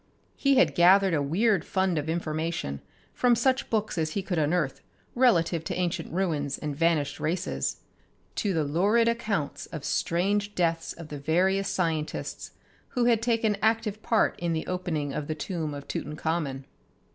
[0.35, 2.81] He had gathered a weird fund of information
[3.13, 4.81] from such books as he could unearth
[5.13, 7.81] relative to ancient ruins and vanished races,
[8.37, 12.49] to the lurid accounts of strange deaths of the various scientists
[12.87, 16.63] who had taken active part in the opening of the tomb of Tutankhamen.